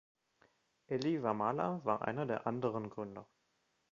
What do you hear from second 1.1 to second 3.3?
Wamala war einer der anderen Gründer.